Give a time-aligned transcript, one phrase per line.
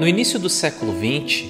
[0.00, 1.44] No início do século XX,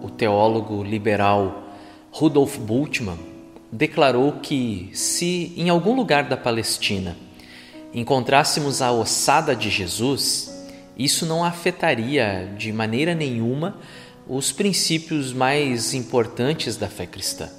[0.00, 1.64] o teólogo liberal
[2.12, 3.18] Rudolf Bultmann
[3.72, 7.16] declarou que, se em algum lugar da Palestina
[7.92, 10.64] encontrássemos a ossada de Jesus,
[10.96, 13.76] isso não afetaria de maneira nenhuma
[14.28, 17.50] os princípios mais importantes da fé cristã.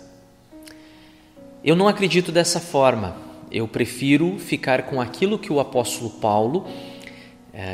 [1.62, 3.18] Eu não acredito dessa forma.
[3.52, 6.66] Eu prefiro ficar com aquilo que o apóstolo Paulo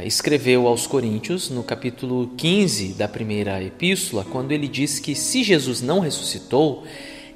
[0.05, 5.81] escreveu aos Coríntios no capítulo 15 da primeira epístola, quando ele diz que se Jesus
[5.81, 6.83] não ressuscitou,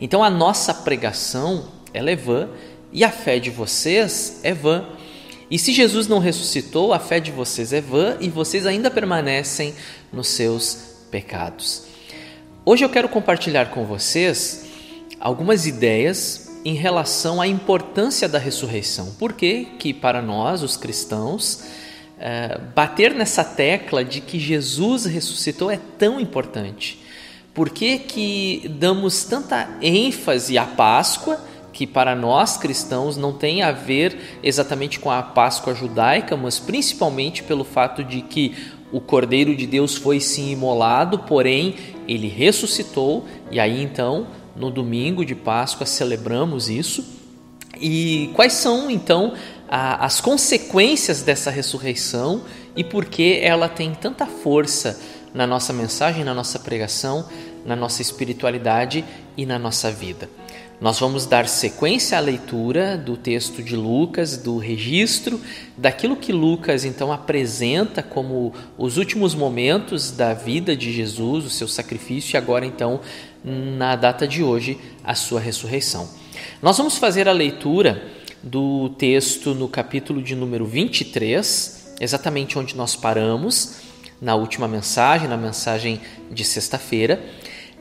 [0.02, 2.50] então a nossa pregação ela é vã
[2.92, 4.86] e a fé de vocês é vã.
[5.50, 9.74] E se Jesus não ressuscitou, a fé de vocês é vã e vocês ainda permanecem
[10.12, 11.84] nos seus pecados.
[12.66, 14.66] Hoje eu quero compartilhar com vocês
[15.20, 19.14] algumas ideias em relação à importância da ressurreição.
[19.20, 21.62] Por que que para nós, os cristãos,
[22.26, 26.98] é, bater nessa tecla de que Jesus ressuscitou é tão importante?
[27.54, 31.38] Por que, que damos tanta ênfase à Páscoa,
[31.74, 37.44] que para nós cristãos não tem a ver exatamente com a Páscoa judaica, mas principalmente
[37.44, 38.56] pelo fato de que
[38.90, 41.76] o Cordeiro de Deus foi sim imolado, porém
[42.08, 47.04] ele ressuscitou, e aí então, no domingo de Páscoa, celebramos isso.
[47.82, 49.34] E quais são então
[49.76, 52.44] as consequências dessa ressurreição
[52.76, 55.00] e por que ela tem tanta força
[55.34, 57.28] na nossa mensagem, na nossa pregação,
[57.66, 59.04] na nossa espiritualidade
[59.36, 60.30] e na nossa vida.
[60.80, 65.42] Nós vamos dar sequência à leitura do texto de Lucas, do registro
[65.76, 71.68] daquilo que Lucas então apresenta como os últimos momentos da vida de Jesus, o seu
[71.68, 73.02] sacrifício e agora então
[73.44, 76.08] na data de hoje a sua ressurreição.
[76.62, 78.04] Nós vamos fazer a leitura
[78.44, 83.78] do texto no capítulo de número 23, exatamente onde nós paramos
[84.22, 87.24] na última mensagem, na mensagem de sexta-feira.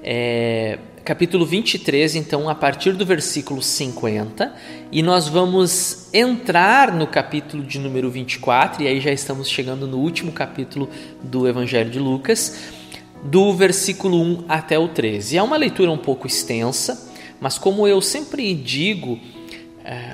[0.05, 4.55] É, capítulo 23, então, a partir do versículo 50,
[4.93, 9.99] e nós vamos entrar no capítulo de número 24, e aí já estamos chegando no
[9.99, 10.89] último capítulo
[11.23, 12.57] do Evangelho de Lucas,
[13.25, 15.37] do versículo 1 até o 13.
[15.37, 19.19] É uma leitura um pouco extensa, mas como eu sempre digo,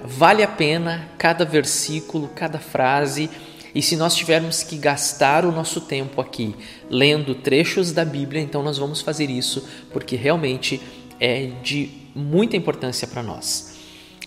[0.04, 3.28] vale a pena cada versículo, cada frase
[3.74, 6.54] e se nós tivermos que gastar o nosso tempo aqui
[6.90, 10.80] lendo trechos da Bíblia, então nós vamos fazer isso porque realmente
[11.20, 13.76] é de muita importância para nós.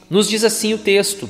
[0.09, 1.29] Nos diz assim o texto,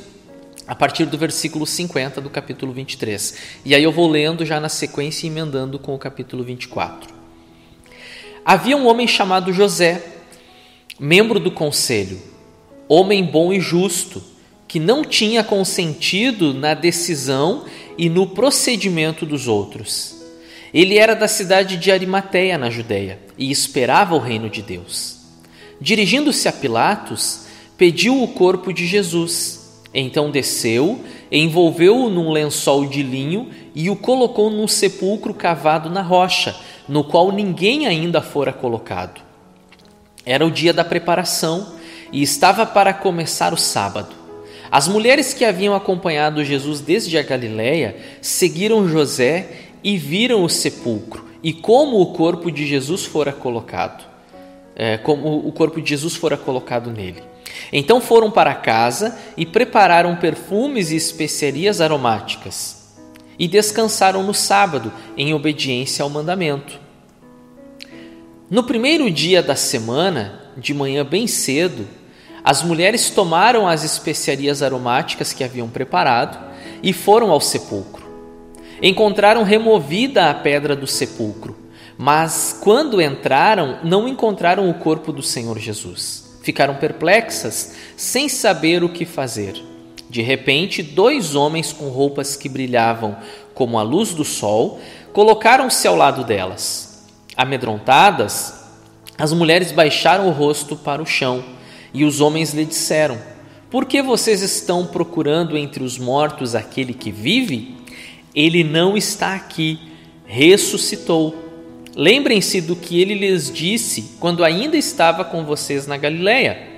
[0.67, 3.35] a partir do versículo 50 do capítulo 23.
[3.65, 7.13] E aí eu vou lendo já na sequência e emendando com o capítulo 24.
[8.43, 10.03] Havia um homem chamado José,
[10.99, 12.21] membro do conselho,
[12.93, 14.21] homem bom e justo,
[14.67, 17.63] que não tinha consentido na decisão
[17.97, 20.21] e no procedimento dos outros.
[20.73, 25.19] Ele era da cidade de Arimateia, na Judéia, e esperava o reino de Deus.
[25.79, 27.45] Dirigindo-se a Pilatos,
[27.77, 29.81] pediu o corpo de Jesus.
[29.93, 30.99] Então desceu,
[31.31, 36.53] envolveu-o num lençol de linho e o colocou num sepulcro cavado na rocha,
[36.89, 39.21] no qual ninguém ainda fora colocado.
[40.25, 41.79] Era o dia da preparação
[42.11, 44.15] e estava para começar o sábado.
[44.71, 49.49] As mulheres que haviam acompanhado Jesus desde a Galiléia seguiram José
[49.83, 54.05] e viram o sepulcro e como o corpo de Jesus fora colocado,
[54.75, 57.21] é, como o corpo de Jesus fora colocado nele.
[57.73, 62.81] Então foram para casa e prepararam perfumes e especiarias aromáticas
[63.37, 66.79] e descansaram no sábado em obediência ao mandamento.
[68.49, 71.87] No primeiro dia da semana, de manhã bem cedo,
[72.43, 76.39] as mulheres tomaram as especiarias aromáticas que haviam preparado
[76.81, 78.01] e foram ao sepulcro.
[78.81, 81.55] Encontraram removida a pedra do sepulcro,
[81.97, 86.39] mas quando entraram, não encontraram o corpo do Senhor Jesus.
[86.41, 89.61] Ficaram perplexas, sem saber o que fazer.
[90.09, 93.15] De repente, dois homens com roupas que brilhavam
[93.53, 94.79] como a luz do sol
[95.13, 97.05] colocaram-se ao lado delas.
[97.37, 98.65] Amedrontadas,
[99.15, 101.43] as mulheres baixaram o rosto para o chão
[101.93, 103.17] e os homens lhe disseram:
[103.69, 107.75] Por que vocês estão procurando entre os mortos aquele que vive?
[108.33, 109.79] Ele não está aqui,
[110.25, 111.35] ressuscitou.
[111.95, 116.69] Lembrem-se do que ele lhes disse quando ainda estava com vocês na Galileia.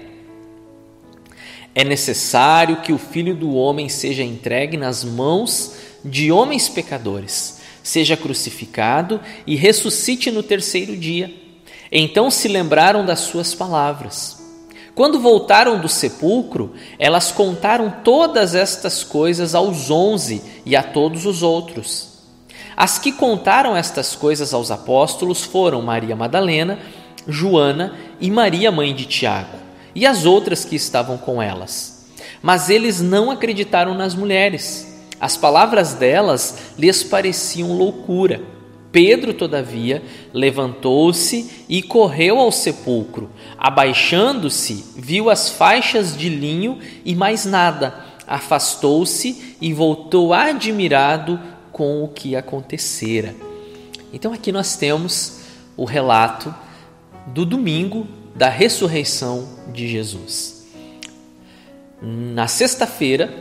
[1.76, 8.18] É necessário que o filho do homem seja entregue nas mãos de homens pecadores, seja
[8.18, 11.34] crucificado e ressuscite no terceiro dia.
[11.92, 14.43] Então se lembraram das suas palavras.
[14.96, 21.42] Quando voltaram do sepulcro, elas contaram todas estas coisas aos onze e a todos os
[21.42, 22.14] outros.
[22.78, 26.78] As que contaram estas coisas aos apóstolos foram Maria Madalena,
[27.28, 29.58] Joana e Maria, mãe de Tiago,
[29.96, 32.06] e as outras que estavam com elas.
[32.42, 34.94] Mas eles não acreditaram nas mulheres.
[35.20, 38.42] As palavras delas lhes pareciam loucura.
[38.94, 43.28] Pedro, todavia, levantou-se e correu ao sepulcro.
[43.58, 48.06] Abaixando-se, viu as faixas de linho e mais nada.
[48.28, 51.40] Afastou-se e voltou admirado
[51.72, 53.36] com o que acontecera.
[54.14, 55.40] Então aqui nós temos
[55.76, 56.54] o relato
[57.26, 58.06] do domingo
[58.36, 60.68] da ressurreição de Jesus.
[62.00, 63.34] Na sexta-feira,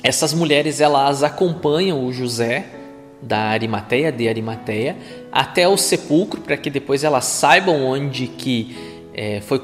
[0.00, 2.76] essas mulheres elas acompanham o José
[3.20, 4.96] da Arimateia, de Arimateia,
[5.32, 8.76] até o sepulcro, para que depois elas saibam onde que
[9.14, 9.60] é, foi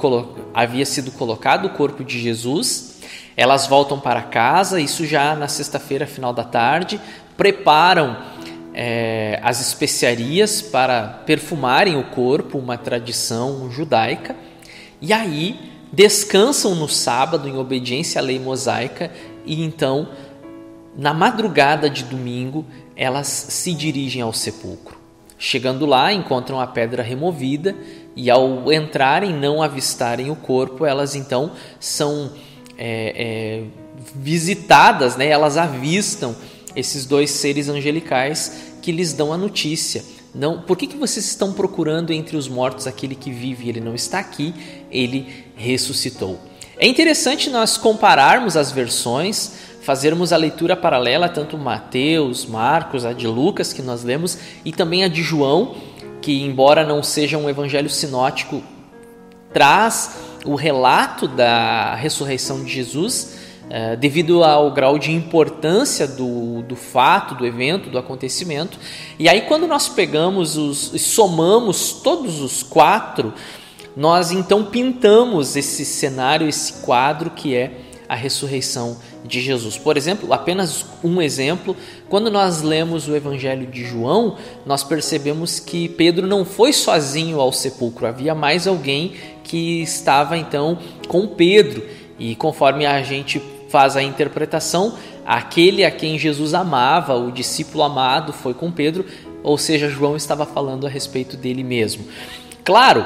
[0.55, 3.01] havia sido colocado o corpo de Jesus.
[3.37, 7.01] Elas voltam para casa, isso já na sexta-feira, final da tarde,
[7.37, 8.17] preparam
[8.75, 14.35] é, as especiarias para perfumarem o corpo, uma tradição judaica,
[15.01, 19.11] e aí descansam no sábado em obediência à lei mosaica
[19.45, 20.09] e então
[20.97, 22.65] na madrugada de domingo
[22.97, 24.97] elas se dirigem ao sepulcro.
[25.39, 27.75] Chegando lá, encontram a pedra removida
[28.15, 32.33] e, ao entrarem, não avistarem o corpo, elas então são
[32.79, 33.63] é, é,
[34.15, 35.27] visitadas, né?
[35.27, 36.37] elas avistam
[36.77, 40.05] esses dois seres angelicais que lhes dão a notícia.
[40.35, 43.69] Não, por que, que vocês estão procurando entre os mortos aquele que vive?
[43.69, 44.55] Ele não está aqui,
[44.91, 46.39] ele ressuscitou.
[46.79, 49.53] É interessante nós compararmos as versões,
[49.83, 55.03] fazermos a leitura paralela, tanto Mateus, Marcos, a de Lucas que nós lemos, e também
[55.03, 55.75] a de João,
[56.21, 58.63] que, embora não seja um evangelho sinótico,
[59.53, 66.77] traz o relato da ressurreição de Jesus é, devido ao grau de importância do, do
[66.77, 68.79] fato, do evento, do acontecimento.
[69.19, 73.33] E aí, quando nós pegamos os, e somamos todos os quatro,
[73.97, 77.73] nós então pintamos esse cenário, esse quadro que é
[78.09, 79.77] a ressurreição de Jesus.
[79.77, 81.77] Por exemplo, apenas um exemplo,
[82.09, 84.37] quando nós lemos o Evangelho de João,
[84.67, 89.15] nós percebemos que Pedro não foi sozinho ao sepulcro, havia mais alguém
[89.45, 90.79] que estava então
[91.09, 91.83] com Pedro.
[92.19, 98.33] E conforme a gente faz a interpretação, aquele a quem Jesus amava, o discípulo amado,
[98.33, 99.05] foi com Pedro,
[99.43, 102.05] ou seja, João estava falando a respeito dele mesmo.
[102.65, 103.05] Claro,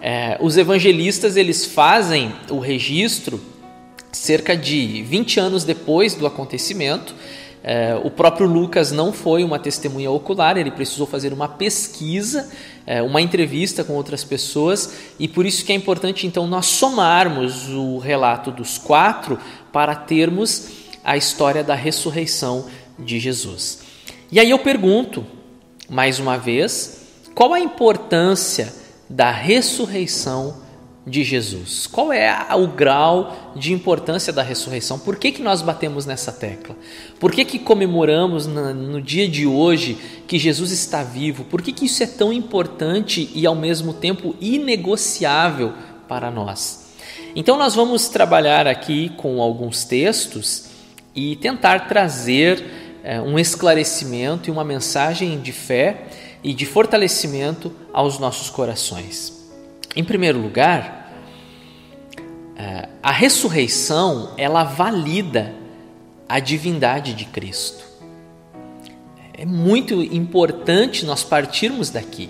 [0.00, 3.40] é, os evangelistas eles fazem o registro
[4.18, 7.14] cerca de 20 anos depois do acontecimento.
[7.62, 12.50] É, o próprio Lucas não foi uma testemunha ocular, ele precisou fazer uma pesquisa,
[12.86, 17.68] é, uma entrevista com outras pessoas, e por isso que é importante então nós somarmos
[17.68, 19.38] o relato dos quatro
[19.72, 20.68] para termos
[21.04, 22.66] a história da ressurreição
[22.98, 23.80] de Jesus.
[24.30, 25.24] E aí eu pergunto,
[25.88, 27.02] mais uma vez,
[27.34, 28.72] qual a importância
[29.08, 30.67] da ressurreição
[31.08, 31.86] de Jesus?
[31.86, 34.98] Qual é o grau de importância da ressurreição?
[34.98, 36.76] Por que, que nós batemos nessa tecla?
[37.18, 39.96] Por que, que comemoramos no dia de hoje
[40.26, 41.44] que Jesus está vivo?
[41.44, 45.72] Por que, que isso é tão importante e ao mesmo tempo inegociável
[46.06, 46.88] para nós?
[47.34, 50.66] Então, nós vamos trabalhar aqui com alguns textos
[51.14, 52.64] e tentar trazer
[53.02, 56.06] é, um esclarecimento e uma mensagem de fé
[56.42, 59.38] e de fortalecimento aos nossos corações.
[59.94, 60.97] Em primeiro lugar,
[63.02, 65.54] a ressurreição ela valida
[66.28, 67.84] a divindade de Cristo.
[69.32, 72.28] É muito importante nós partirmos daqui.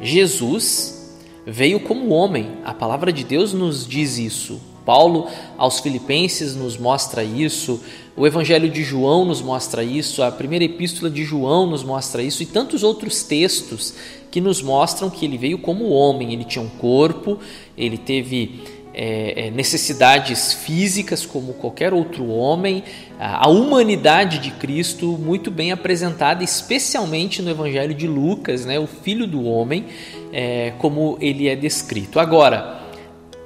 [0.00, 2.52] Jesus veio como homem.
[2.64, 4.60] A palavra de Deus nos diz isso.
[4.84, 5.26] Paulo
[5.58, 7.78] aos Filipenses nos mostra isso,
[8.16, 12.42] o Evangelho de João nos mostra isso, a primeira epístola de João nos mostra isso
[12.42, 13.92] e tantos outros textos
[14.30, 16.32] que nos mostram que ele veio como homem.
[16.32, 17.38] Ele tinha um corpo,
[17.76, 18.62] ele teve
[19.00, 22.82] é, é necessidades físicas como qualquer outro homem,
[23.18, 29.26] a humanidade de Cristo muito bem apresentada, especialmente no Evangelho de Lucas, né, o Filho
[29.26, 29.86] do Homem
[30.32, 32.18] é, como ele é descrito.
[32.18, 32.82] Agora,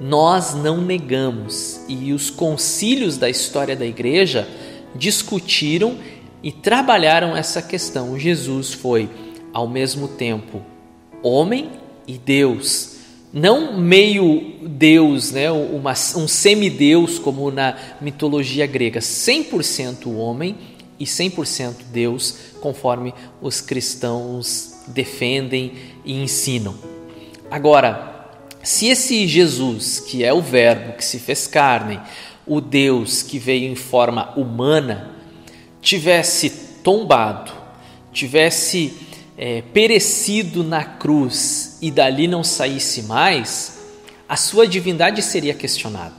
[0.01, 4.47] nós não negamos, e os concílios da história da igreja
[4.95, 5.97] discutiram
[6.41, 8.17] e trabalharam essa questão.
[8.17, 9.07] Jesus foi,
[9.53, 10.61] ao mesmo tempo,
[11.21, 11.69] homem
[12.07, 12.97] e Deus.
[13.33, 20.55] Não meio Deus, né, uma, um semideus como na mitologia grega, 100% homem
[20.99, 23.11] e 100% Deus, conforme
[23.41, 25.73] os cristãos defendem
[26.05, 26.75] e ensinam.
[27.49, 28.29] Agora,
[28.61, 31.99] se esse Jesus, que é o Verbo que se fez carne,
[32.45, 35.15] o Deus que veio em forma humana,
[35.81, 36.51] tivesse
[36.83, 37.51] tombado,
[38.11, 38.93] tivesse
[39.35, 43.77] é, perecido na cruz e dali não saísse mais,
[44.27, 46.15] a sua divindade seria questionada.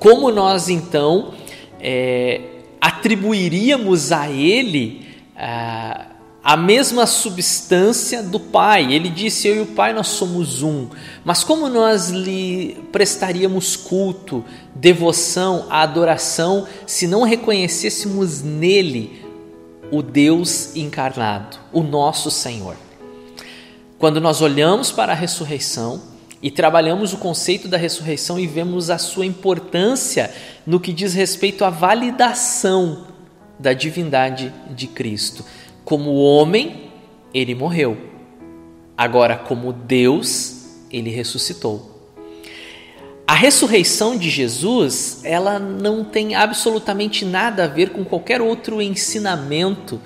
[0.00, 1.34] Como nós então
[1.78, 2.40] é,
[2.80, 6.06] atribuiríamos a ele a,
[6.42, 8.92] a mesma substância do Pai?
[8.92, 10.88] Ele disse: Eu e o Pai nós somos um.
[11.24, 19.24] Mas como nós lhe prestaríamos culto, devoção, adoração, se não reconhecêssemos nele
[19.92, 22.81] o Deus encarnado, o nosso Senhor.
[24.02, 26.02] Quando nós olhamos para a ressurreição
[26.42, 30.28] e trabalhamos o conceito da ressurreição e vemos a sua importância
[30.66, 33.06] no que diz respeito à validação
[33.60, 35.44] da divindade de Cristo.
[35.84, 36.90] Como homem,
[37.32, 37.96] ele morreu.
[38.98, 42.10] Agora, como Deus, ele ressuscitou.
[43.24, 50.00] A ressurreição de Jesus, ela não tem absolutamente nada a ver com qualquer outro ensinamento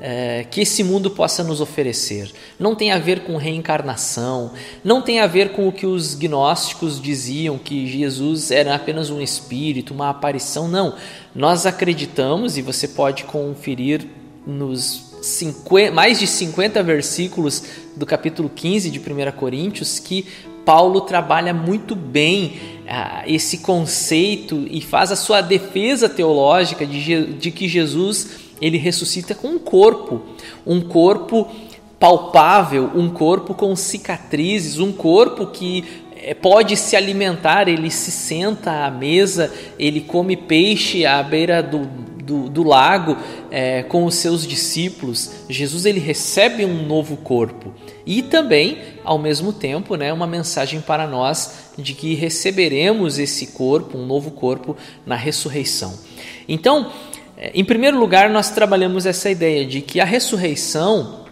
[0.00, 2.30] é, que esse mundo possa nos oferecer.
[2.58, 4.52] Não tem a ver com reencarnação,
[4.84, 9.20] não tem a ver com o que os gnósticos diziam que Jesus era apenas um
[9.20, 10.68] espírito, uma aparição.
[10.68, 10.94] Não.
[11.34, 14.06] Nós acreditamos, e você pode conferir
[14.46, 17.62] nos 50, mais de 50 versículos
[17.96, 20.26] do capítulo 15 de 1 Coríntios, que
[20.64, 22.54] Paulo trabalha muito bem
[22.88, 29.34] ah, esse conceito e faz a sua defesa teológica de, de que Jesus ele ressuscita
[29.34, 30.22] com um corpo,
[30.66, 31.48] um corpo
[31.98, 35.84] palpável, um corpo com cicatrizes, um corpo que
[36.16, 41.86] eh, pode se alimentar, ele se senta à mesa, ele come peixe à beira do,
[42.26, 43.16] do, do lago
[43.50, 45.30] é, com os seus discípulos.
[45.48, 47.72] Jesus ele recebe um novo corpo
[48.04, 53.96] e também, ao mesmo tempo, né, uma mensagem para nós de que receberemos esse corpo,
[53.96, 55.98] um novo corpo, na ressurreição.
[56.48, 56.92] Então,
[57.36, 61.26] em primeiro lugar, nós trabalhamos essa ideia de que a ressurreição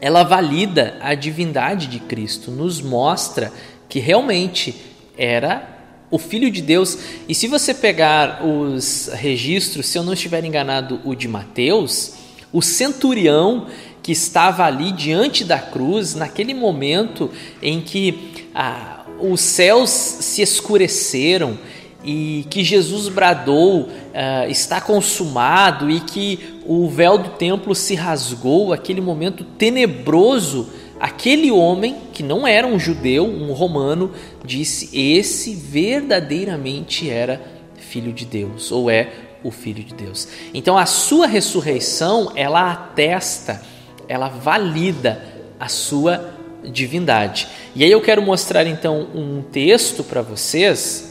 [0.00, 3.52] ela valida a divindade de Cristo, nos mostra
[3.88, 4.74] que realmente
[5.16, 5.78] era
[6.10, 6.98] o Filho de Deus.
[7.28, 12.14] E se você pegar os registros, se eu não estiver enganado, o de Mateus,
[12.52, 13.66] o centurião
[14.02, 17.30] que estava ali diante da cruz, naquele momento
[17.62, 21.58] em que ah, os céus se escureceram
[22.04, 28.72] e que Jesus bradou ah, está consumado e que o véu do templo se rasgou,
[28.72, 30.68] aquele momento tenebroso
[31.00, 34.12] Aquele homem, que não era um judeu, um romano,
[34.44, 37.40] disse: Esse verdadeiramente era
[37.78, 39.10] filho de Deus, ou é
[39.42, 40.28] o filho de Deus.
[40.52, 43.62] Então a sua ressurreição, ela atesta,
[44.06, 45.24] ela valida
[45.58, 47.48] a sua divindade.
[47.74, 51.09] E aí eu quero mostrar então um texto para vocês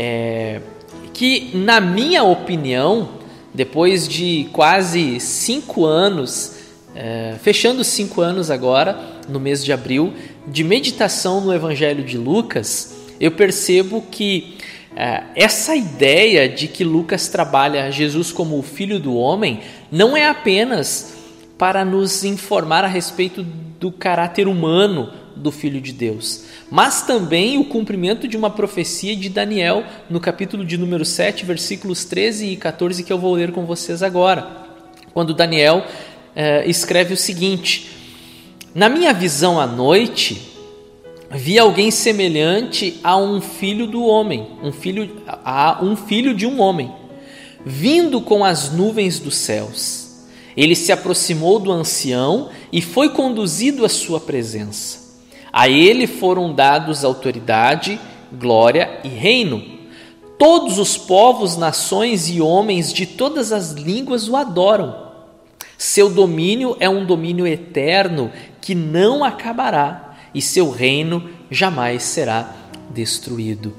[0.00, 0.60] é,
[1.12, 3.08] que, na minha opinião,
[3.52, 6.56] depois de quase cinco anos
[6.94, 10.12] é, fechando cinco anos agora, no mês de abril,
[10.46, 14.56] de meditação no Evangelho de Lucas, eu percebo que
[14.96, 20.28] é, essa ideia de que Lucas trabalha Jesus como o filho do homem não é
[20.28, 21.14] apenas
[21.58, 27.64] para nos informar a respeito do caráter humano do Filho de Deus, mas também o
[27.64, 33.02] cumprimento de uma profecia de Daniel no capítulo de número 7, versículos 13 e 14,
[33.02, 34.66] que eu vou ler com vocês agora.
[35.14, 35.84] Quando Daniel
[36.34, 37.90] é, escreve o seguinte:
[38.74, 40.40] Na minha visão à noite,
[41.30, 46.60] vi alguém semelhante a um filho do homem, um filho a um filho de um
[46.60, 46.92] homem,
[47.64, 50.08] vindo com as nuvens dos céus.
[50.56, 55.07] Ele se aproximou do ancião e foi conduzido à sua presença.
[55.52, 57.98] A ele foram dados autoridade,
[58.32, 59.78] glória e reino.
[60.38, 65.08] Todos os povos, nações e homens de todas as línguas o adoram.
[65.76, 72.54] Seu domínio é um domínio eterno que não acabará e seu reino jamais será
[72.90, 73.74] destruído.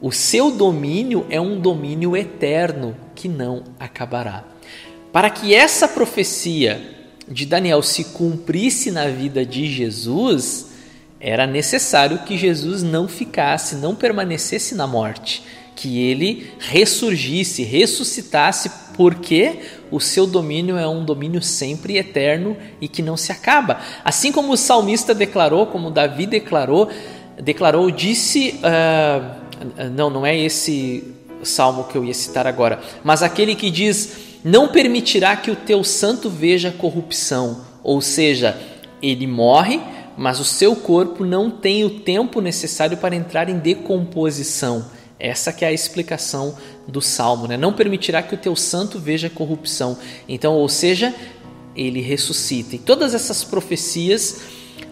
[0.00, 4.44] O seu domínio é um domínio eterno que não acabará.
[5.12, 6.96] Para que essa profecia
[7.26, 10.67] de Daniel se cumprisse na vida de Jesus,
[11.20, 15.42] era necessário que Jesus não ficasse, não permanecesse na morte,
[15.74, 19.60] que ele ressurgisse, ressuscitasse, porque
[19.90, 23.80] o seu domínio é um domínio sempre eterno e que não se acaba.
[24.04, 26.88] Assim como o salmista declarou, como Davi declarou,
[27.40, 33.54] declarou, disse, uh, não, não é esse salmo que eu ia citar agora, mas aquele
[33.54, 38.60] que diz: Não permitirá que o teu santo veja corrupção, ou seja,
[39.00, 39.80] ele morre,
[40.18, 44.84] mas o seu corpo não tem o tempo necessário para entrar em decomposição.
[45.16, 46.56] Essa que é a explicação
[46.88, 47.56] do salmo, né?
[47.56, 49.96] Não permitirá que o teu santo veja corrupção.
[50.28, 51.14] Então, ou seja,
[51.74, 52.74] ele ressuscita.
[52.74, 54.40] E todas essas profecias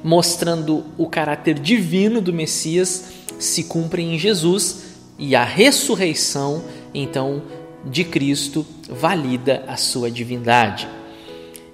[0.02, 3.06] mostrando o caráter divino do Messias
[3.36, 4.84] se cumprem em Jesus
[5.18, 6.62] e a ressurreição,
[6.94, 7.42] então,
[7.84, 10.86] de Cristo valida a sua divindade.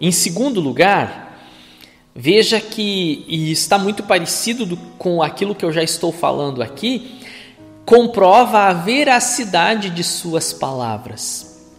[0.00, 1.21] Em segundo lugar,
[2.14, 7.18] veja que, e está muito parecido do, com aquilo que eu já estou falando aqui,
[7.84, 11.70] comprova a veracidade de suas palavras.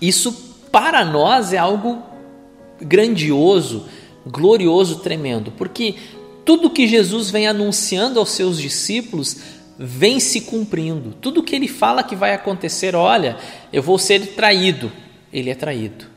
[0.00, 0.32] Isso
[0.72, 2.02] para nós é algo
[2.80, 3.86] grandioso,
[4.26, 5.94] glorioso, tremendo, porque
[6.44, 9.38] tudo que Jesus vem anunciando aos seus discípulos
[9.78, 11.14] vem se cumprindo.
[11.20, 13.36] Tudo que ele fala que vai acontecer, olha,
[13.72, 14.90] eu vou ser traído,
[15.32, 16.13] ele é traído.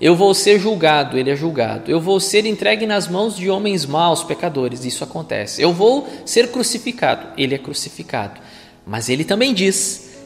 [0.00, 1.90] Eu vou ser julgado, ele é julgado.
[1.90, 5.62] Eu vou ser entregue nas mãos de homens maus, pecadores, isso acontece.
[5.62, 8.40] Eu vou ser crucificado, ele é crucificado.
[8.86, 10.16] Mas ele também diz: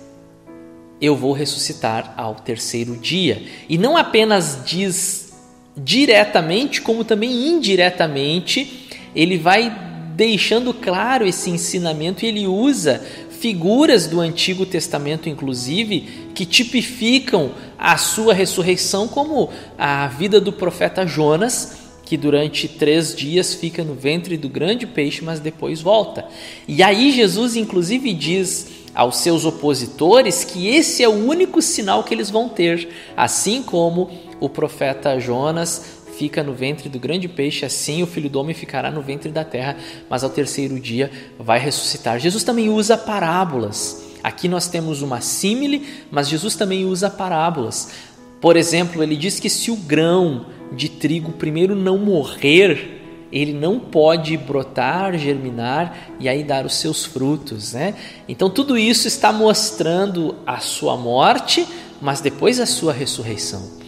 [1.01, 3.43] Eu vou ressuscitar ao terceiro dia.
[3.69, 5.33] E não apenas diz
[5.77, 13.01] diretamente, como também indiretamente, ele vai deixando claro esse ensinamento e ele usa
[13.41, 21.07] figuras do Antigo Testamento, inclusive, que tipificam a sua ressurreição, como a vida do profeta
[21.07, 26.27] Jonas, que durante três dias fica no ventre do grande peixe, mas depois volta.
[26.67, 32.13] E aí Jesus, inclusive, diz aos seus opositores que esse é o único sinal que
[32.13, 38.03] eles vão ter, assim como o profeta Jonas fica no ventre do grande peixe, assim
[38.03, 39.77] o filho do homem ficará no ventre da terra,
[40.11, 42.19] mas ao terceiro dia vai ressuscitar.
[42.19, 44.05] Jesus também usa parábolas.
[44.21, 47.93] Aqui nós temos uma símile, mas Jesus também usa parábolas.
[48.41, 53.79] Por exemplo, ele diz que se o grão de trigo primeiro não morrer, ele não
[53.79, 57.95] pode brotar, germinar e aí dar os seus frutos, né?
[58.29, 61.65] Então tudo isso está mostrando a sua morte,
[62.01, 63.79] mas depois a sua ressurreição.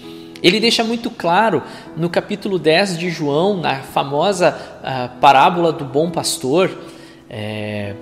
[0.42, 1.62] Ele deixa muito claro
[1.96, 6.70] no capítulo 10 de João, na famosa uh, parábola do bom pastor,
[7.28, 7.94] é,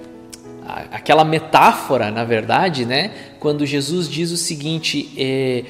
[0.92, 3.10] aquela metáfora, na verdade, né?
[3.40, 5.64] Quando Jesus diz o seguinte: é,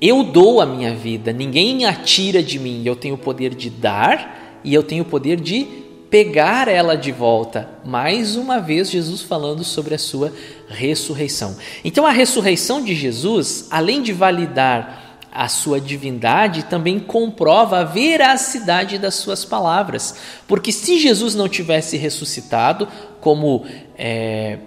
[0.00, 3.70] eu dou a minha vida, ninguém a tira de mim, eu tenho o poder de
[3.70, 5.66] dar e eu tenho o poder de
[6.10, 7.68] pegar ela de volta.
[7.84, 10.32] Mais uma vez, Jesus falando sobre a sua
[10.68, 11.56] ressurreição.
[11.84, 18.98] Então, a ressurreição de Jesus, além de validar a sua divindade, também comprova a veracidade
[18.98, 20.16] das suas palavras.
[20.48, 22.88] Porque se Jesus não tivesse ressuscitado,
[23.20, 23.64] como
[23.96, 24.58] é,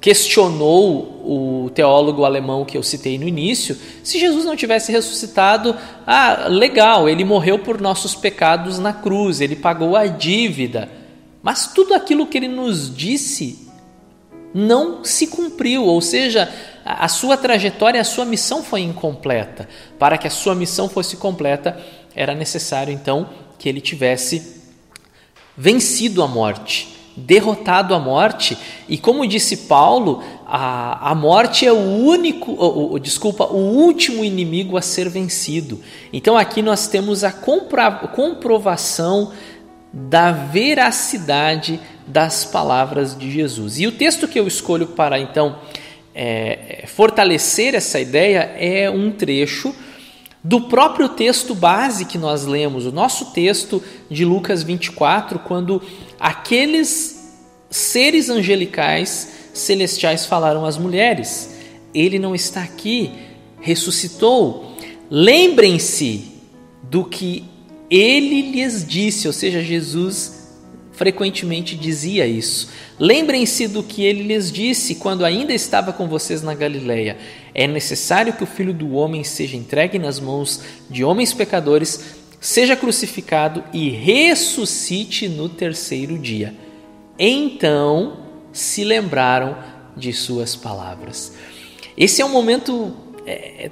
[0.00, 6.46] questionou o teólogo alemão que eu citei no início, se Jesus não tivesse ressuscitado, ah,
[6.48, 10.90] legal, ele morreu por nossos pecados na cruz, ele pagou a dívida.
[11.42, 13.61] Mas tudo aquilo que ele nos disse
[14.54, 16.52] não se cumpriu, ou seja,
[16.84, 19.68] a sua trajetória, a sua missão foi incompleta.
[19.98, 21.78] Para que a sua missão fosse completa,
[22.14, 24.60] era necessário então que ele tivesse
[25.56, 28.56] vencido a morte derrotado a morte,
[28.88, 34.24] e como disse Paulo, a, a morte é o único, o, o, desculpa, o último
[34.24, 35.80] inimigo a ser vencido.
[36.12, 39.32] Então aqui nós temos a compra, comprovação
[39.92, 43.78] da veracidade das palavras de Jesus.
[43.78, 45.58] E o texto que eu escolho para então
[46.14, 49.74] é, fortalecer essa ideia é um trecho
[50.44, 55.80] do próprio texto base que nós lemos, o nosso texto de Lucas 24, quando
[56.18, 57.38] aqueles
[57.70, 61.56] seres angelicais celestiais falaram às mulheres:
[61.94, 63.12] Ele não está aqui,
[63.60, 64.72] ressuscitou.
[65.08, 66.32] Lembrem-se
[66.82, 67.44] do que
[67.94, 70.48] ele lhes disse, ou seja, Jesus
[70.92, 72.70] frequentemente dizia isso.
[72.98, 77.18] Lembrem-se do que ele lhes disse quando ainda estava com vocês na Galileia.
[77.54, 82.74] É necessário que o filho do homem seja entregue nas mãos de homens pecadores, seja
[82.74, 86.54] crucificado e ressuscite no terceiro dia.
[87.18, 88.20] Então
[88.54, 89.54] se lembraram
[89.94, 91.34] de suas palavras.
[91.94, 92.94] Esse é um momento
[93.26, 93.70] é,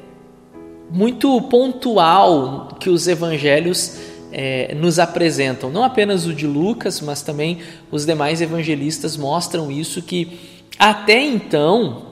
[0.91, 5.71] muito pontual que os evangelhos é, nos apresentam.
[5.71, 7.59] Não apenas o de Lucas, mas também
[7.91, 10.39] os demais evangelistas mostram isso que
[10.79, 12.07] até então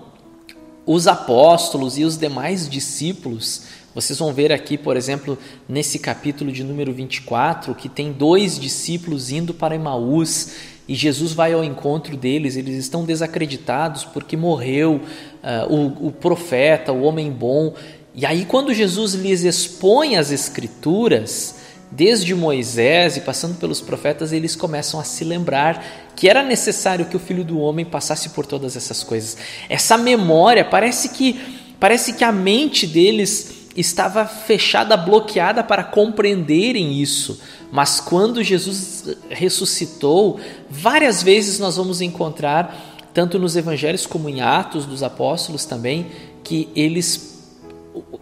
[0.85, 6.65] os apóstolos e os demais discípulos, vocês vão ver aqui, por exemplo, nesse capítulo de
[6.65, 10.53] número 24, que tem dois discípulos indo para Emaús
[10.89, 15.03] e Jesus vai ao encontro deles, eles estão desacreditados porque morreu
[15.45, 17.75] uh, o, o profeta, o homem bom.
[18.15, 21.57] E aí, quando Jesus lhes expõe as Escrituras,
[21.91, 27.17] desde Moisés e passando pelos profetas, eles começam a se lembrar que era necessário que
[27.17, 29.37] o filho do homem passasse por todas essas coisas.
[29.69, 37.41] Essa memória parece que parece que a mente deles estava fechada, bloqueada para compreenderem isso.
[37.71, 44.85] Mas quando Jesus ressuscitou, várias vezes nós vamos encontrar, tanto nos evangelhos como em Atos
[44.85, 46.07] dos Apóstolos também,
[46.43, 47.38] que eles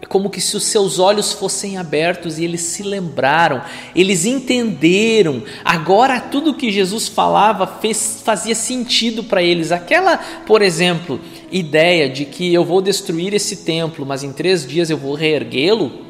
[0.08, 3.62] como que se os seus olhos fossem abertos e eles se lembraram,
[3.94, 5.42] eles entenderam.
[5.64, 9.72] Agora tudo que Jesus falava fez, fazia sentido para eles.
[9.72, 14.90] Aquela, por exemplo, ideia de que eu vou destruir esse templo, mas em três dias
[14.90, 16.06] eu vou reerguê-lo,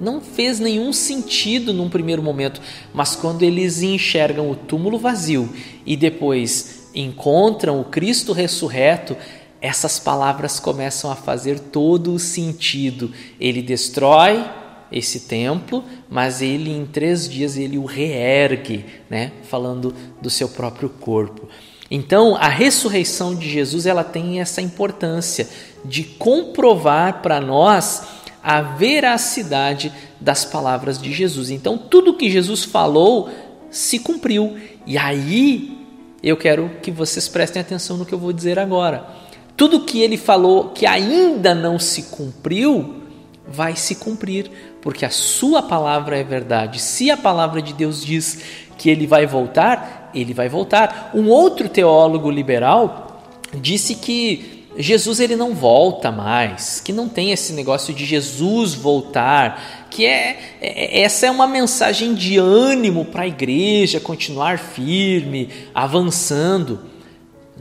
[0.00, 2.60] não fez nenhum sentido num primeiro momento.
[2.92, 5.48] Mas quando eles enxergam o túmulo vazio
[5.86, 9.16] e depois encontram o Cristo ressurreto,
[9.62, 13.12] essas palavras começam a fazer todo o sentido.
[13.38, 14.44] Ele destrói
[14.90, 19.30] esse templo, mas ele em três dias ele o reergue, né?
[19.44, 21.48] Falando do seu próprio corpo.
[21.88, 25.48] Então, a ressurreição de Jesus ela tem essa importância
[25.84, 28.02] de comprovar para nós
[28.42, 31.50] a veracidade das palavras de Jesus.
[31.50, 33.30] Então, tudo que Jesus falou
[33.70, 34.56] se cumpriu.
[34.84, 35.78] E aí
[36.20, 39.21] eu quero que vocês prestem atenção no que eu vou dizer agora.
[39.56, 43.02] Tudo que ele falou que ainda não se cumpriu,
[43.46, 46.80] vai se cumprir, porque a sua palavra é verdade.
[46.80, 48.40] Se a palavra de Deus diz
[48.78, 51.10] que ele vai voltar, ele vai voltar.
[51.14, 53.22] Um outro teólogo liberal
[53.60, 59.86] disse que Jesus ele não volta mais, que não tem esse negócio de Jesus voltar,
[59.90, 66.80] que é, é essa é uma mensagem de ânimo para a igreja continuar firme, avançando.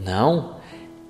[0.03, 0.55] Não,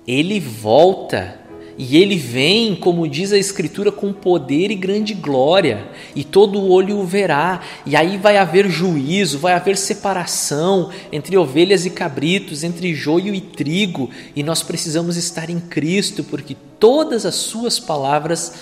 [0.06, 1.42] ele volta
[1.78, 6.98] e ele vem, como diz a Escritura, com poder e grande glória, e todo olho
[6.98, 12.94] o verá, e aí vai haver juízo, vai haver separação entre ovelhas e cabritos, entre
[12.94, 18.52] joio e trigo, e nós precisamos estar em Cristo, porque todas as suas palavras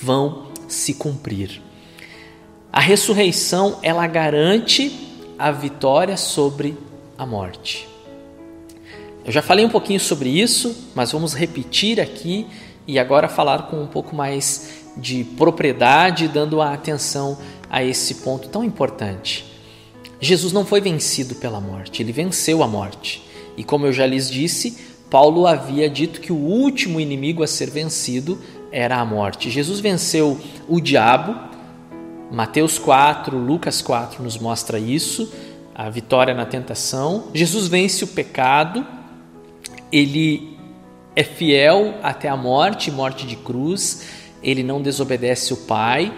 [0.00, 1.62] vão se cumprir.
[2.70, 4.92] A ressurreição, ela garante
[5.38, 6.76] a vitória sobre
[7.16, 7.88] a morte.
[9.28, 12.46] Eu já falei um pouquinho sobre isso, mas vamos repetir aqui
[12.86, 17.36] e agora falar com um pouco mais de propriedade, dando a atenção
[17.68, 19.44] a esse ponto tão importante.
[20.18, 23.22] Jesus não foi vencido pela morte, ele venceu a morte.
[23.54, 24.78] E como eu já lhes disse,
[25.10, 28.40] Paulo havia dito que o último inimigo a ser vencido
[28.72, 29.50] era a morte.
[29.50, 31.38] Jesus venceu o diabo.
[32.32, 35.30] Mateus 4, Lucas 4 nos mostra isso,
[35.74, 37.24] a vitória na tentação.
[37.34, 38.96] Jesus vence o pecado
[39.92, 40.56] ele
[41.16, 44.06] é fiel até a morte, morte de cruz,
[44.42, 46.12] ele não desobedece o Pai,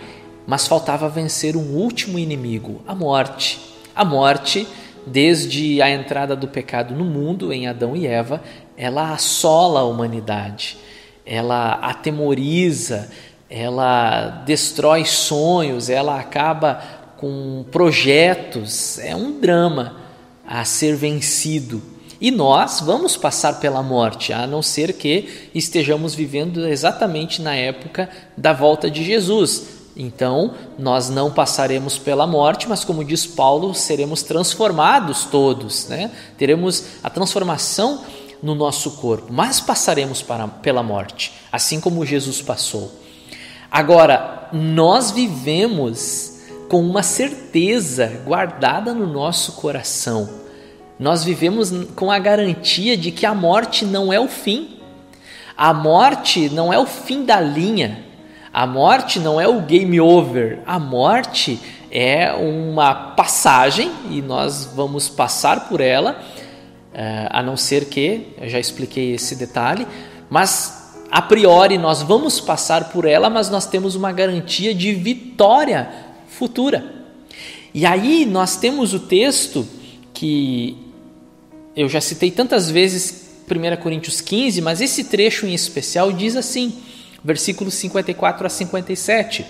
[0.46, 3.60] mas faltava vencer um último inimigo, a morte.
[3.94, 4.66] A morte,
[5.06, 8.42] desde a entrada do pecado no mundo, em Adão e Eva,
[8.76, 10.76] ela assola a humanidade,
[11.24, 13.10] ela atemoriza,
[13.48, 16.82] ela destrói sonhos, ela acaba
[17.16, 19.96] com projetos, é um drama
[20.46, 21.82] a ser vencido.
[22.20, 28.10] E nós vamos passar pela morte, a não ser que estejamos vivendo exatamente na época
[28.36, 29.80] da volta de Jesus.
[29.96, 36.10] Então, nós não passaremos pela morte, mas como diz Paulo, seremos transformados todos, né?
[36.36, 38.04] Teremos a transformação
[38.42, 42.92] no nosso corpo, mas passaremos para, pela morte, assim como Jesus passou.
[43.70, 50.40] Agora, nós vivemos com uma certeza guardada no nosso coração
[51.00, 54.76] nós vivemos com a garantia de que a morte não é o fim.
[55.56, 58.04] A morte não é o fim da linha.
[58.52, 60.58] A morte não é o game over.
[60.66, 61.58] A morte
[61.90, 66.22] é uma passagem e nós vamos passar por ela,
[66.92, 69.86] eh, a não ser que, eu já expliquei esse detalhe,
[70.28, 75.88] mas a priori nós vamos passar por ela, mas nós temos uma garantia de vitória
[76.28, 76.84] futura.
[77.72, 79.66] E aí nós temos o texto
[80.12, 80.89] que
[81.76, 86.74] eu já citei tantas vezes 1 Coríntios 15, mas esse trecho em especial diz assim,
[87.22, 89.44] versículos 54 a 57.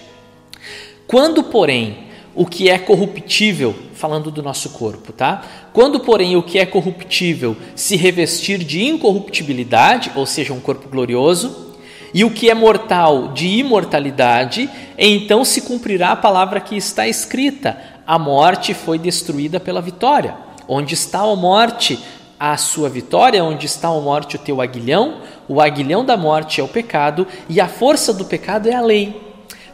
[1.06, 5.42] Quando, porém, o que é corruptível, falando do nosso corpo, tá?
[5.72, 11.70] Quando, porém, o que é corruptível se revestir de incorruptibilidade, ou seja, um corpo glorioso,
[12.12, 17.78] e o que é mortal de imortalidade, então se cumprirá a palavra que está escrita:
[18.06, 20.49] a morte foi destruída pela vitória.
[20.72, 21.98] Onde está a morte,
[22.38, 26.64] a sua vitória, onde está a morte o teu aguilhão, o aguilhão da morte é
[26.64, 29.20] o pecado e a força do pecado é a lei.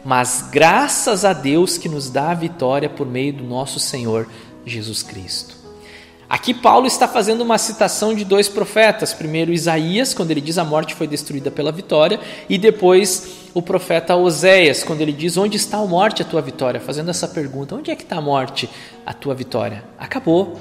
[0.03, 4.27] Mas graças a Deus que nos dá a vitória por meio do nosso Senhor
[4.65, 5.55] Jesus Cristo.
[6.27, 9.13] Aqui Paulo está fazendo uma citação de dois profetas.
[9.13, 14.15] Primeiro Isaías, quando ele diz a morte foi destruída pela vitória, e depois o profeta
[14.15, 17.91] Oséias, quando ele diz onde está a morte, a tua vitória, fazendo essa pergunta: onde
[17.91, 18.67] é que está a morte,
[19.05, 19.83] a tua vitória?
[19.99, 20.57] Acabou.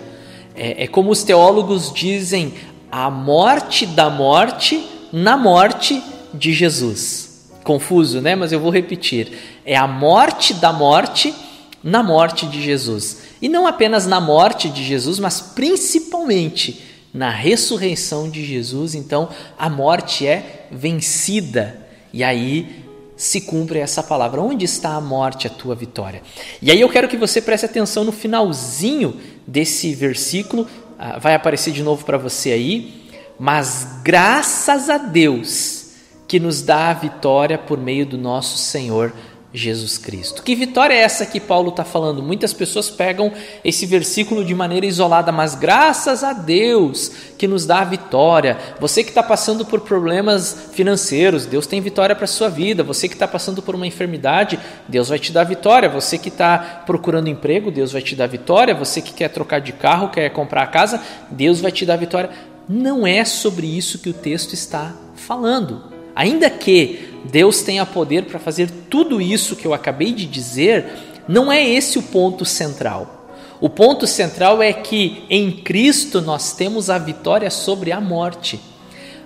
[0.57, 2.55] É, é como os teólogos dizem:
[2.91, 7.51] a morte da morte na morte de Jesus.
[7.63, 8.35] Confuso, né?
[8.35, 9.33] Mas eu vou repetir:
[9.65, 11.35] é a morte da morte
[11.83, 13.19] na morte de Jesus.
[13.41, 18.95] E não apenas na morte de Jesus, mas principalmente na ressurreição de Jesus.
[18.95, 21.87] Então, a morte é vencida.
[22.13, 22.85] E aí
[23.17, 24.41] se cumpre essa palavra.
[24.41, 26.23] Onde está a morte, a tua vitória?
[26.61, 30.67] E aí eu quero que você preste atenção no finalzinho desse versículo.
[30.99, 33.07] Ah, vai aparecer de novo para você aí.
[33.39, 35.91] Mas graças a Deus
[36.27, 39.13] que nos dá a vitória por meio do nosso Senhor
[39.57, 40.43] Jesus Cristo.
[40.43, 42.23] Que vitória é essa que Paulo está falando?
[42.23, 43.33] Muitas pessoas pegam
[43.65, 48.59] esse versículo de maneira isolada, mas graças a Deus que nos dá a vitória.
[48.79, 52.83] Você que está passando por problemas financeiros, Deus tem vitória para sua vida.
[52.83, 55.89] Você que está passando por uma enfermidade, Deus vai te dar vitória.
[55.89, 58.75] Você que está procurando emprego, Deus vai te dar vitória.
[58.75, 62.29] Você que quer trocar de carro, quer comprar a casa, Deus vai te dar vitória.
[62.69, 65.96] Não é sobre isso que o texto está falando.
[66.17, 70.87] Ainda que Deus tenha poder para fazer tudo isso que eu acabei de dizer,
[71.29, 73.29] não é esse o ponto central.
[73.61, 78.59] O ponto central é que em Cristo nós temos a vitória sobre a morte.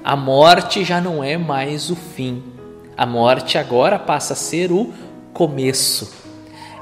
[0.03, 2.43] A morte já não é mais o fim.
[2.97, 4.93] A morte agora passa a ser o
[5.33, 6.13] começo.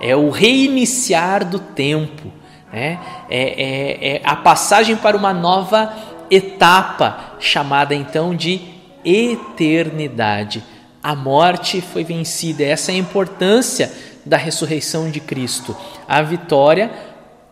[0.00, 2.32] É o reiniciar do tempo.
[2.72, 2.98] Né?
[3.28, 5.92] É, é, é a passagem para uma nova
[6.30, 8.77] etapa, chamada então de
[9.08, 10.62] eternidade.
[11.02, 13.92] A morte foi vencida, essa é a importância
[14.24, 15.76] da ressurreição de Cristo.
[16.06, 16.90] A vitória,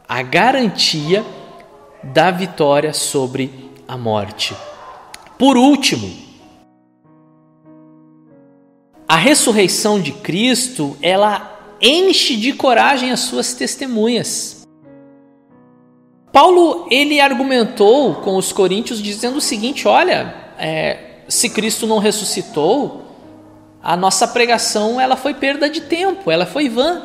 [0.08, 1.24] a garantia
[2.02, 4.54] da vitória sobre a morte.
[5.38, 6.10] Por último,
[9.08, 14.66] a ressurreição de Cristo, ela enche de coragem as suas testemunhas.
[16.32, 23.04] Paulo ele argumentou com os coríntios dizendo o seguinte: olha, é, se Cristo não ressuscitou,
[23.82, 27.02] a nossa pregação ela foi perda de tempo, ela foi vã.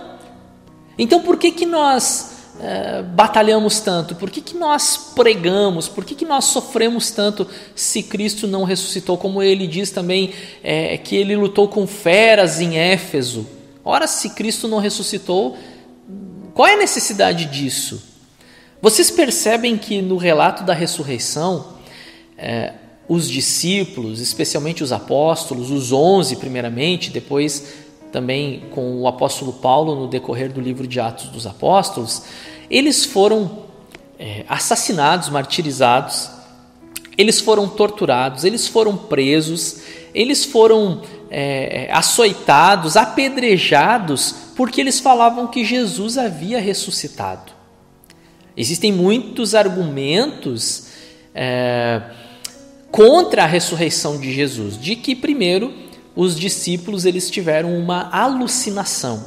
[0.97, 4.15] Então por que, que nós é, batalhamos tanto?
[4.15, 5.87] Por que, que nós pregamos?
[5.87, 9.17] Por que, que nós sofremos tanto se Cristo não ressuscitou?
[9.17, 13.47] Como ele diz também é, que ele lutou com feras em Éfeso.
[13.83, 15.57] Ora, se Cristo não ressuscitou,
[16.53, 18.03] qual é a necessidade disso?
[18.81, 21.77] Vocês percebem que no relato da ressurreição,
[22.37, 22.73] é,
[23.07, 30.07] os discípulos, especialmente os apóstolos, os onze primeiramente, depois também com o apóstolo Paulo no
[30.07, 32.23] decorrer do livro de Atos dos Apóstolos,
[32.69, 33.63] eles foram
[34.19, 36.29] é, assassinados, martirizados,
[37.17, 39.81] eles foram torturados, eles foram presos,
[40.13, 47.51] eles foram é, açoitados, apedrejados, porque eles falavam que Jesus havia ressuscitado.
[48.55, 50.87] Existem muitos argumentos.
[51.33, 52.01] É,
[52.91, 55.73] contra a ressurreição de Jesus, de que primeiro
[56.15, 59.23] os discípulos eles tiveram uma alucinação.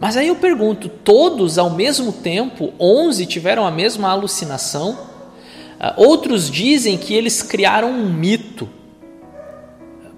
[0.00, 4.98] Mas aí eu pergunto, todos ao mesmo tempo, onze tiveram a mesma alucinação?
[5.78, 8.68] Ah, outros dizem que eles criaram um mito.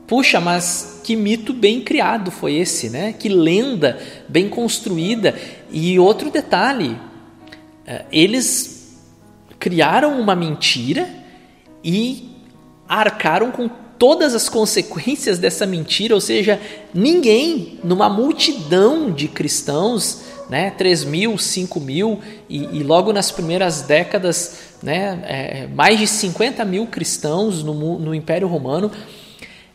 [0.06, 3.12] Puxa, mas que mito bem criado foi esse, né?
[3.12, 5.35] Que lenda bem construída.
[5.70, 6.96] E outro detalhe,
[7.87, 9.00] ah, eles
[9.58, 11.08] criaram uma mentira
[11.85, 12.31] e
[12.88, 13.68] arcaram com
[13.98, 16.60] todas as consequências dessa mentira, ou seja,
[16.92, 22.18] ninguém numa multidão de cristãos, né, 3 mil, 5 mil,
[22.48, 28.12] e, e logo nas primeiras décadas, né, é, mais de 50 mil cristãos no, no
[28.12, 28.90] Império Romano,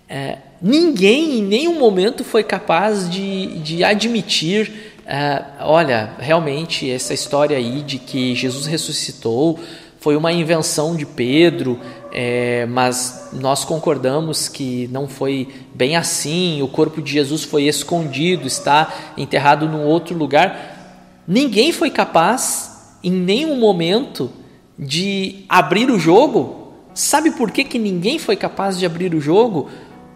[0.09, 7.55] é, ninguém em nenhum momento foi capaz de, de admitir, é, olha, realmente essa história
[7.55, 9.57] aí de que Jesus ressuscitou
[9.99, 11.79] foi uma invenção de Pedro,
[12.11, 18.47] é, mas nós concordamos que não foi bem assim, o corpo de Jesus foi escondido,
[18.47, 21.23] está enterrado num outro lugar.
[21.27, 24.31] Ninguém foi capaz, em nenhum momento,
[24.77, 26.73] de abrir o jogo.
[26.93, 29.69] Sabe por que, que ninguém foi capaz de abrir o jogo?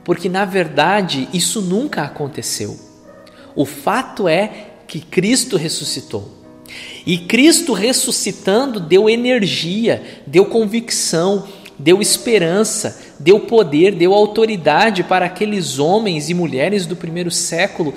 [0.03, 2.79] Porque na verdade isso nunca aconteceu.
[3.55, 6.41] O fato é que Cristo ressuscitou.
[7.05, 11.47] E Cristo ressuscitando deu energia, deu convicção,
[11.81, 17.93] deu esperança, deu poder, deu autoridade para aqueles homens e mulheres do primeiro século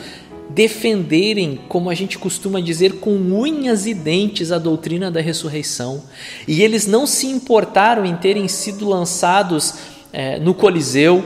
[0.49, 6.03] defenderem, como a gente costuma dizer, com unhas e dentes a doutrina da ressurreição.
[6.47, 9.75] E eles não se importaram em terem sido lançados
[10.13, 11.25] é, no Coliseu,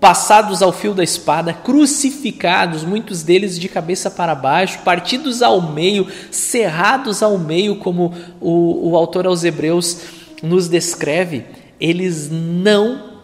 [0.00, 6.06] passados ao fio da espada, crucificados, muitos deles de cabeça para baixo, partidos ao meio,
[6.30, 9.98] cerrados ao meio, como o, o autor aos Hebreus
[10.42, 11.44] nos descreve.
[11.80, 13.20] Eles não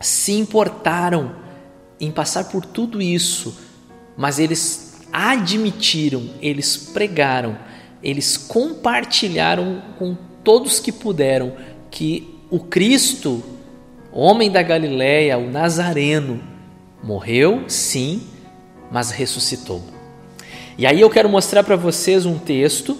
[0.00, 1.36] se importaram
[2.00, 3.56] em passar por tudo isso,
[4.16, 7.58] mas eles admitiram, eles pregaram,
[8.02, 11.54] eles compartilharam com todos que puderam
[11.90, 13.42] que o Cristo,
[14.12, 16.42] homem da Galileia, o Nazareno,
[17.02, 18.22] morreu, sim,
[18.90, 19.82] mas ressuscitou.
[20.76, 22.96] E aí eu quero mostrar para vocês um texto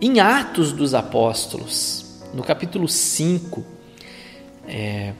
[0.00, 3.79] em Atos dos Apóstolos, no capítulo 5.
[4.70, 5.12] É,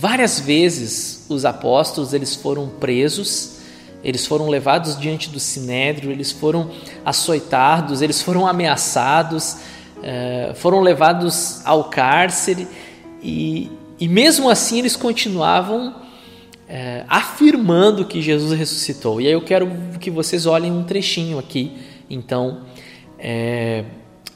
[0.00, 3.58] Várias vezes os apóstolos eles foram presos,
[4.02, 6.70] eles foram levados diante do sinédrio, eles foram
[7.04, 9.56] açoitados, eles foram ameaçados,
[10.02, 12.68] eh, foram levados ao cárcere
[13.22, 15.94] e, e mesmo assim eles continuavam
[16.68, 19.20] é, afirmando que Jesus ressuscitou.
[19.20, 21.72] E aí eu quero que vocês olhem um trechinho aqui,
[22.10, 22.62] então,
[23.18, 23.84] é,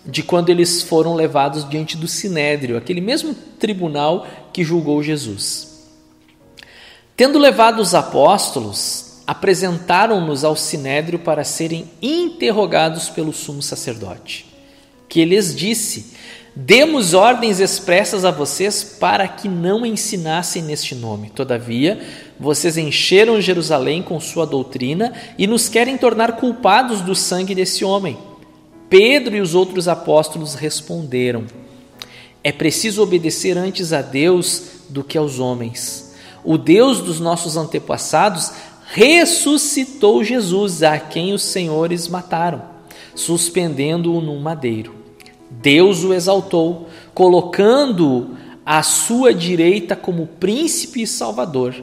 [0.05, 5.89] de quando eles foram levados diante do Sinédrio, aquele mesmo tribunal que julgou Jesus.
[7.17, 14.47] Tendo levado os apóstolos, apresentaram-nos ao Sinédrio para serem interrogados pelo sumo sacerdote,
[15.09, 16.17] que lhes disse:
[16.55, 21.31] Demos ordens expressas a vocês para que não ensinassem neste nome.
[21.31, 22.01] Todavia,
[22.41, 28.32] vocês encheram Jerusalém com sua doutrina e nos querem tornar culpados do sangue desse homem.
[28.93, 31.47] Pedro e os outros apóstolos responderam:
[32.45, 36.15] É preciso obedecer antes a Deus do que aos homens.
[36.45, 38.53] O Deus dos nossos antepassados
[38.85, 42.65] ressuscitou Jesus, a quem os senhores mataram,
[43.15, 44.95] suspendendo-o num madeiro.
[45.51, 51.83] Deus o exaltou, colocando-o à sua direita como príncipe e salvador,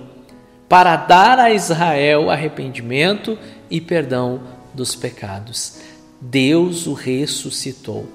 [0.67, 3.35] para dar a Israel arrependimento
[3.67, 4.41] e perdão
[4.75, 5.89] dos pecados.
[6.21, 8.07] Deus o ressuscitou.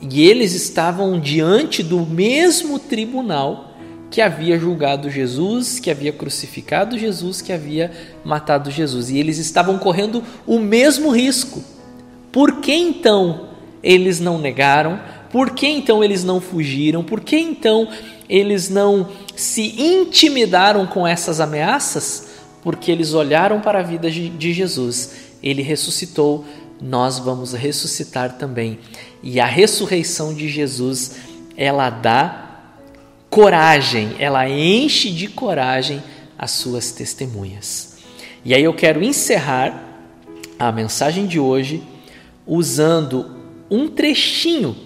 [0.00, 3.70] E eles estavam diante do mesmo tribunal
[4.10, 7.90] que havia julgado Jesus, que havia crucificado Jesus, que havia
[8.24, 9.10] matado Jesus.
[9.10, 11.62] E eles estavam correndo o mesmo risco.
[12.30, 13.48] Por que então
[13.82, 15.00] eles não negaram?
[15.30, 17.02] Por que então eles não fugiram?
[17.02, 17.88] Por que então
[18.28, 22.28] eles não se intimidaram com essas ameaças?
[22.62, 25.10] Porque eles olharam para a vida de Jesus.
[25.42, 26.44] Ele ressuscitou
[26.80, 28.78] nós vamos ressuscitar também.
[29.22, 31.16] E a ressurreição de Jesus,
[31.56, 32.44] ela dá
[33.30, 36.02] coragem, ela enche de coragem
[36.38, 37.96] as suas testemunhas.
[38.44, 39.82] E aí eu quero encerrar
[40.58, 41.82] a mensagem de hoje
[42.46, 43.30] usando
[43.70, 44.76] um trechinho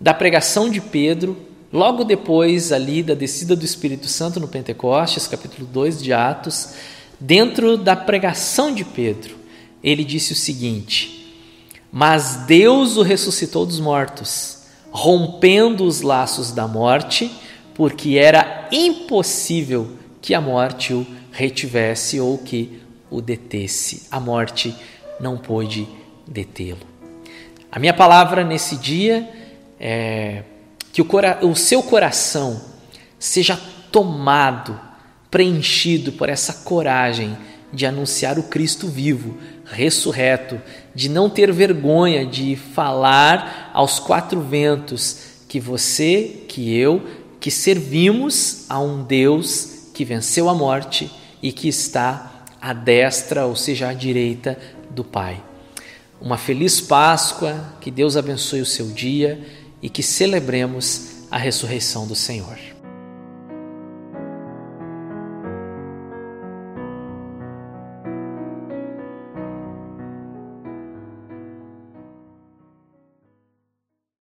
[0.00, 1.36] da pregação de Pedro,
[1.72, 6.70] logo depois ali da descida do Espírito Santo no Pentecostes, capítulo 2 de Atos,
[7.20, 9.39] dentro da pregação de Pedro
[9.82, 11.34] ele disse o seguinte:
[11.90, 17.30] Mas Deus o ressuscitou dos mortos, rompendo os laços da morte,
[17.74, 24.06] porque era impossível que a morte o retivesse ou que o detesse.
[24.10, 24.74] A morte
[25.18, 25.88] não pôde
[26.26, 26.86] detê-lo.
[27.72, 29.28] A minha palavra nesse dia
[29.78, 30.42] é
[30.92, 31.06] que o,
[31.42, 32.60] o seu coração
[33.18, 33.58] seja
[33.92, 34.78] tomado,
[35.30, 37.36] preenchido por essa coragem
[37.72, 39.38] de anunciar o Cristo vivo,
[39.70, 40.60] ressurreto,
[40.94, 47.02] de não ter vergonha de falar aos quatro ventos que você, que eu,
[47.38, 51.10] que servimos a um Deus que venceu a morte
[51.42, 54.58] e que está à destra, ou seja, à direita
[54.90, 55.42] do Pai.
[56.20, 59.40] Uma feliz Páscoa, que Deus abençoe o seu dia
[59.82, 62.58] e que celebremos a ressurreição do Senhor.